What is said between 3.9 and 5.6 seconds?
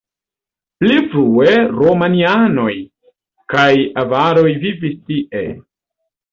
avaroj vivis tie.